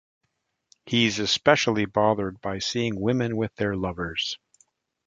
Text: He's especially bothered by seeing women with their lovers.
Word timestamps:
He's 0.87 1.19
especially 1.19 1.85
bothered 1.85 2.41
by 2.41 2.57
seeing 2.57 2.99
women 2.99 3.37
with 3.37 3.53
their 3.57 3.75
lovers. 3.77 4.39